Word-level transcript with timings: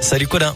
Salut 0.00 0.28
Colin. 0.28 0.52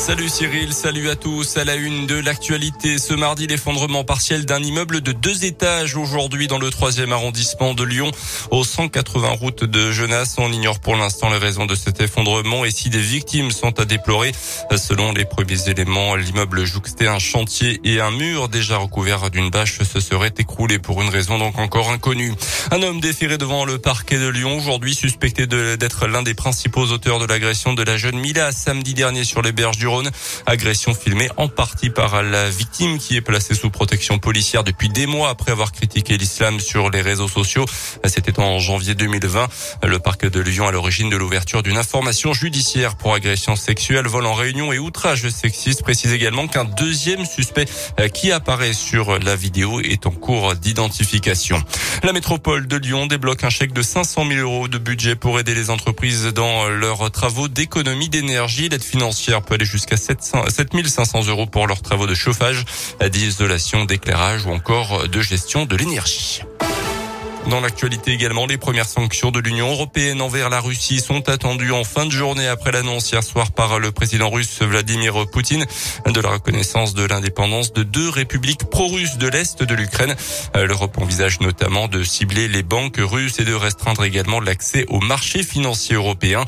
Salut 0.00 0.30
Cyril, 0.30 0.72
salut 0.72 1.10
à 1.10 1.14
tous. 1.14 1.58
À 1.58 1.64
la 1.64 1.74
une 1.74 2.06
de 2.06 2.14
l'actualité, 2.14 2.96
ce 2.96 3.12
mardi, 3.12 3.46
l'effondrement 3.46 4.02
partiel 4.02 4.46
d'un 4.46 4.62
immeuble 4.62 5.02
de 5.02 5.12
deux 5.12 5.44
étages 5.44 5.94
aujourd'hui 5.94 6.46
dans 6.46 6.58
le 6.58 6.70
troisième 6.70 7.12
arrondissement 7.12 7.74
de 7.74 7.84
Lyon, 7.84 8.10
au 8.50 8.64
180 8.64 9.28
route 9.28 9.64
de 9.64 9.92
Genasse. 9.92 10.36
On 10.38 10.50
ignore 10.50 10.80
pour 10.80 10.96
l'instant 10.96 11.28
les 11.28 11.36
raisons 11.36 11.66
de 11.66 11.74
cet 11.74 12.00
effondrement 12.00 12.64
et 12.64 12.70
si 12.70 12.88
des 12.88 12.98
victimes 12.98 13.50
sont 13.50 13.78
à 13.78 13.84
déplorer. 13.84 14.32
Selon 14.74 15.12
les 15.12 15.26
premiers 15.26 15.68
éléments, 15.68 16.16
l'immeuble 16.16 16.64
jouxtait 16.64 17.06
un 17.06 17.18
chantier 17.18 17.78
et 17.84 18.00
un 18.00 18.10
mur 18.10 18.48
déjà 18.48 18.78
recouvert 18.78 19.30
d'une 19.30 19.50
bâche 19.50 19.82
se 19.82 20.00
serait 20.00 20.32
écroulé 20.38 20.78
pour 20.78 21.02
une 21.02 21.10
raison 21.10 21.36
donc 21.36 21.58
encore 21.58 21.90
inconnue. 21.90 22.32
Un 22.70 22.82
homme 22.82 23.00
déféré 23.00 23.36
devant 23.36 23.66
le 23.66 23.76
parquet 23.76 24.18
de 24.18 24.28
Lyon 24.28 24.56
aujourd'hui 24.56 24.94
suspecté 24.94 25.46
d'être 25.46 26.06
l'un 26.06 26.22
des 26.22 26.34
principaux 26.34 26.86
auteurs 26.86 27.18
de 27.18 27.26
l'agression 27.26 27.74
de 27.74 27.82
la 27.82 27.98
jeune 27.98 28.18
Mila 28.18 28.50
samedi 28.50 28.94
dernier 28.94 29.24
sur 29.24 29.42
les 29.42 29.52
berges 29.52 29.76
du 29.76 29.89
Agression 30.46 30.94
filmée 30.94 31.28
en 31.36 31.48
partie 31.48 31.90
par 31.90 32.22
la 32.22 32.48
victime 32.48 32.98
qui 32.98 33.16
est 33.16 33.20
placée 33.20 33.54
sous 33.54 33.70
protection 33.70 34.18
policière 34.18 34.64
depuis 34.64 34.88
des 34.88 35.06
mois 35.06 35.30
après 35.30 35.52
avoir 35.52 35.72
critiqué 35.72 36.16
l'islam 36.16 36.60
sur 36.60 36.90
les 36.90 37.00
réseaux 37.00 37.28
sociaux. 37.28 37.66
C'était 38.04 38.38
en 38.38 38.58
janvier 38.58 38.94
2020. 38.94 39.48
Le 39.84 39.98
parc 39.98 40.26
de 40.28 40.40
Lyon 40.40 40.68
à 40.68 40.72
l'origine 40.72 41.10
de 41.10 41.16
l'ouverture 41.16 41.62
d'une 41.62 41.76
information 41.76 42.32
judiciaire 42.32 42.96
pour 42.96 43.14
agression 43.14 43.56
sexuelle, 43.56 44.06
vol 44.06 44.26
en 44.26 44.34
réunion 44.34 44.72
et 44.72 44.78
outrage 44.78 45.28
sexiste 45.28 45.82
précise 45.82 46.12
également 46.12 46.46
qu'un 46.46 46.64
deuxième 46.64 47.24
suspect 47.24 47.66
euh, 47.98 48.08
qui 48.08 48.32
apparaît 48.32 48.72
sur 48.72 49.18
la 49.18 49.36
vidéo 49.36 49.80
est 49.80 50.06
en 50.06 50.10
cours 50.10 50.54
d'identification. 50.54 51.62
La 52.02 52.12
métropole 52.12 52.66
de 52.66 52.76
Lyon 52.76 53.06
débloque 53.06 53.44
un 53.44 53.50
chèque 53.50 53.72
de 53.72 53.82
500 53.82 54.26
000 54.28 54.40
euros 54.40 54.68
de 54.68 54.78
budget 54.78 55.16
pour 55.16 55.38
aider 55.38 55.54
les 55.54 55.70
entreprises 55.70 56.24
dans 56.26 56.68
leurs 56.68 57.10
travaux 57.10 57.48
d'économie 57.48 58.08
d'énergie. 58.08 58.68
L'aide 58.68 58.82
financière 58.82 59.42
peut 59.42 59.54
aller 59.54 59.64
jusqu'à 59.70 59.96
7500 59.96 61.26
euros 61.28 61.46
pour 61.46 61.66
leurs 61.66 61.82
travaux 61.82 62.06
de 62.06 62.14
chauffage, 62.14 62.64
d'isolation, 63.10 63.84
d'éclairage 63.84 64.46
ou 64.46 64.50
encore 64.50 65.08
de 65.08 65.20
gestion 65.20 65.64
de 65.64 65.76
l'énergie. 65.76 66.42
Dans 67.50 67.60
l'actualité 67.60 68.12
également, 68.12 68.46
les 68.46 68.58
premières 68.58 68.88
sanctions 68.88 69.32
de 69.32 69.40
l'Union 69.40 69.72
européenne 69.72 70.20
envers 70.20 70.50
la 70.50 70.60
Russie 70.60 71.00
sont 71.00 71.28
attendues 71.28 71.72
en 71.72 71.82
fin 71.82 72.06
de 72.06 72.12
journée 72.12 72.46
après 72.46 72.70
l'annonce 72.70 73.10
hier 73.10 73.24
soir 73.24 73.50
par 73.50 73.80
le 73.80 73.90
président 73.90 74.30
russe 74.30 74.62
Vladimir 74.62 75.26
Poutine 75.32 75.66
de 76.06 76.20
la 76.20 76.28
reconnaissance 76.28 76.94
de 76.94 77.04
l'indépendance 77.04 77.72
de 77.72 77.82
deux 77.82 78.08
républiques 78.08 78.70
pro-russes 78.70 79.18
de 79.18 79.26
l'Est 79.26 79.64
de 79.64 79.74
l'Ukraine. 79.74 80.14
L'Europe 80.54 80.96
envisage 80.98 81.40
notamment 81.40 81.88
de 81.88 82.04
cibler 82.04 82.46
les 82.46 82.62
banques 82.62 83.00
russes 83.00 83.40
et 83.40 83.44
de 83.44 83.52
restreindre 83.52 84.04
également 84.04 84.38
l'accès 84.38 84.84
aux 84.86 85.00
marchés 85.00 85.42
financiers 85.42 85.96
européens. 85.96 86.44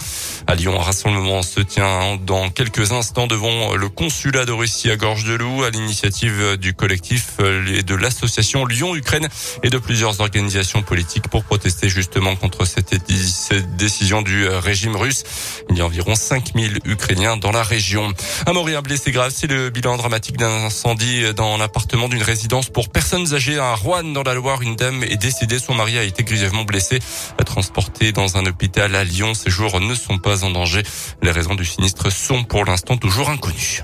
À 0.46 0.54
Lyon, 0.54 0.78
un 0.78 0.84
rassemblement 0.84 1.42
se 1.42 1.60
tient 1.60 2.16
dans 2.24 2.48
quelques 2.48 2.92
instants 2.92 3.26
devant 3.26 3.74
le 3.74 3.88
consulat 3.88 4.44
de 4.44 4.52
Russie 4.52 4.88
à 4.88 4.96
Gorge-de-Loup 4.96 5.64
à 5.64 5.70
l'initiative 5.70 6.56
du 6.58 6.74
collectif 6.74 7.40
et 7.40 7.82
de 7.82 7.94
l'association 7.96 8.66
Lyon-Ukraine 8.66 9.28
et 9.64 9.70
de 9.70 9.78
plusieurs 9.78 10.20
organisations 10.20 10.82
pour 11.30 11.44
protester 11.44 11.88
justement 11.88 12.36
contre 12.36 12.66
cette, 12.66 12.92
décision 13.76 14.20
du 14.20 14.46
euh, 14.46 14.58
régime 14.58 14.94
russe. 14.94 15.24
Il 15.70 15.78
y 15.78 15.80
a 15.80 15.86
environ 15.86 16.14
5000 16.14 16.80
Ukrainiens 16.84 17.38
dans 17.38 17.50
la 17.50 17.62
région. 17.62 18.12
Un 18.46 18.52
mort 18.52 18.68
un 18.68 18.82
blessé 18.82 19.10
grave, 19.10 19.32
c'est 19.34 19.46
le 19.46 19.70
bilan 19.70 19.96
dramatique 19.96 20.36
d'un 20.36 20.64
incendie 20.64 21.32
dans 21.34 21.56
l'appartement 21.56 22.08
d'une 22.08 22.22
résidence 22.22 22.68
pour 22.68 22.90
personnes 22.90 23.32
âgées 23.34 23.58
à 23.58 23.74
Rouen 23.74 24.04
dans 24.04 24.22
la 24.22 24.34
Loire. 24.34 24.60
Une 24.60 24.76
dame 24.76 25.02
est 25.02 25.16
décédée, 25.16 25.58
son 25.58 25.74
mari 25.74 25.98
a 25.98 26.02
été 26.02 26.24
grièvement 26.24 26.64
blessé, 26.64 26.98
transporté 27.46 28.12
dans 28.12 28.36
un 28.36 28.44
hôpital 28.44 28.94
à 28.94 29.04
Lyon. 29.04 29.32
Ses 29.34 29.50
jours 29.50 29.80
ne 29.80 29.94
sont 29.94 30.18
pas 30.18 30.44
en 30.44 30.50
danger. 30.50 30.82
Les 31.22 31.30
raisons 31.30 31.54
du 31.54 31.64
sinistre 31.64 32.12
sont 32.12 32.44
pour 32.44 32.64
l'instant 32.66 32.98
toujours 32.98 33.30
inconnues. 33.30 33.82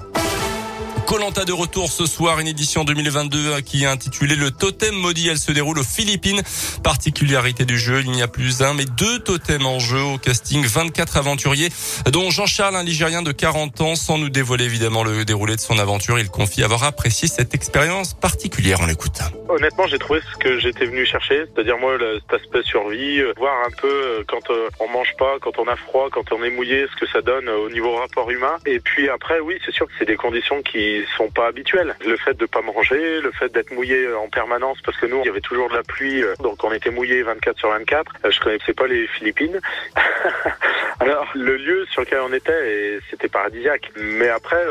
Colanta 1.09 1.47
de 1.47 1.55
retour 1.55 1.91
ce 1.91 2.05
soir, 2.05 2.39
une 2.39 2.49
édition 2.49 2.85
2022 2.85 3.63
qui 3.63 3.85
est 3.85 3.87
intitulée 3.87 4.37
Le 4.37 4.51
Totem 4.51 4.95
Maudit. 4.95 5.29
Elle 5.29 5.39
se 5.39 5.53
déroule 5.53 5.79
aux 5.79 5.83
Philippines. 5.83 6.43
Particularité 6.83 7.65
du 7.65 7.79
jeu, 7.79 8.03
il 8.05 8.11
n'y 8.11 8.21
a 8.21 8.29
plus 8.29 8.61
un, 8.61 8.75
mais 8.75 8.85
deux 8.85 9.19
totems 9.21 9.65
en 9.65 9.79
jeu 9.79 10.03
au 10.03 10.19
casting. 10.19 10.67
24 10.67 11.17
aventuriers, 11.17 11.71
dont 12.13 12.29
Jean-Charles, 12.31 12.77
un 12.77 12.83
Ligérien 12.83 13.23
de 13.23 13.33
40 13.33 13.81
ans, 13.81 13.95
sans 13.95 14.19
nous 14.19 14.29
dévoiler 14.29 14.67
évidemment 14.67 15.03
le 15.03 15.25
déroulé 15.25 15.57
de 15.57 15.63
son 15.63 15.79
aventure. 15.79 16.19
Il 16.19 16.29
confie 16.29 16.63
avoir 16.63 16.85
apprécié 16.85 17.27
cette 17.27 17.55
expérience 17.55 18.13
particulière. 18.13 18.81
On 18.83 18.87
l'écoute. 18.87 19.23
Honnêtement, 19.49 19.87
j'ai 19.87 19.99
trouvé 19.99 20.21
ce 20.21 20.37
que 20.37 20.59
j'étais 20.59 20.85
venu 20.85 21.07
chercher, 21.07 21.45
c'est-à-dire 21.47 21.79
moi 21.79 21.97
cet 21.99 22.43
aspect 22.43 22.63
survie, 22.65 23.21
euh, 23.21 23.33
voir 23.39 23.67
un 23.67 23.71
peu 23.81 23.89
euh, 23.89 24.23
quand 24.29 24.51
euh, 24.51 24.69
on 24.79 24.89
mange 24.89 25.17
pas, 25.17 25.39
quand 25.41 25.59
on 25.59 25.67
a 25.69 25.77
froid, 25.77 26.09
quand 26.13 26.33
on 26.33 26.45
est 26.45 26.51
mouillé, 26.51 26.87
ce 26.93 26.97
que 27.01 27.11
ça 27.11 27.23
donne 27.23 27.49
au 27.49 27.71
niveau 27.71 27.95
rapport 27.95 28.31
humain. 28.31 28.57
Et 28.67 28.79
puis 28.79 29.09
après, 29.09 29.41
oui, 29.41 29.59
c'est 29.65 29.73
sûr 29.73 29.87
que 29.87 29.93
c'est 29.99 30.05
des 30.05 30.17
conditions 30.17 30.61
qui 30.61 31.03
sont 31.17 31.31
pas 31.31 31.47
habituels. 31.47 31.97
Le 32.05 32.19
fait 32.19 32.35
de 32.35 32.45
pas 32.45 32.61
manger, 32.61 33.23
le 33.23 33.33
fait 33.33 33.51
d'être 33.51 33.73
mouillé 33.73 34.13
en 34.13 34.29
permanence, 34.29 34.83
parce 34.85 34.99
que 34.99 35.07
nous, 35.07 35.21
il 35.21 35.27
y 35.27 35.31
avait 35.31 35.41
toujours 35.41 35.71
de 35.71 35.75
la 35.77 35.83
pluie, 35.83 36.23
donc 36.41 36.63
on 36.63 36.73
était 36.73 36.91
mouillé 36.91 37.23
24 37.23 37.59
sur 37.59 37.71
24. 37.71 38.13
Euh, 38.25 38.31
je 38.31 38.41
connaissais 38.41 38.75
pas 38.75 38.87
les 38.87 39.07
Philippines. 39.07 39.61
Alors, 41.01 41.27
le 41.35 41.57
lieu 41.57 41.87
sur 41.91 42.03
lequel 42.03 42.21
on 42.21 42.33
était, 42.35 42.99
c'était 43.09 43.29
paradisiaque. 43.29 43.93
Mais 43.97 44.29
après, 44.29 44.63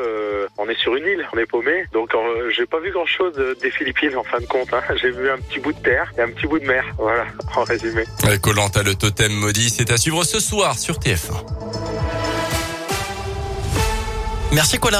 on 0.57 0.67
est 0.67 0.77
sur 0.77 0.95
une 0.95 1.05
île, 1.05 1.27
on 1.33 1.38
est 1.38 1.45
paumé. 1.45 1.85
Donc, 1.94 2.11
j'ai 2.49 2.65
pas 2.65 2.79
vu 2.79 2.91
grand-chose 2.91 3.33
des 3.61 3.71
Philippines 3.71 4.15
en 4.15 4.23
fin 4.23 4.39
de 4.39 4.45
compte. 4.45 4.66
Hein. 4.72 4.81
J'ai 5.01 5.11
vu 5.11 5.29
un 5.29 5.38
petit 5.38 5.59
bout 5.59 5.73
de 5.73 5.79
terre 5.79 6.11
et 6.17 6.22
un 6.22 6.29
petit 6.29 6.47
bout 6.47 6.59
de 6.59 6.66
mer. 6.66 6.83
Voilà, 6.97 7.25
en 7.55 7.63
résumé. 7.63 8.03
Colanta, 8.41 8.83
le 8.83 8.95
totem 8.95 9.31
maudit, 9.31 9.69
c'est 9.69 9.91
à 9.91 9.97
suivre 9.97 10.23
ce 10.23 10.39
soir 10.39 10.78
sur 10.78 11.00
TF1. 11.00 11.44
Merci 14.53 14.79
Colin. 14.79 14.95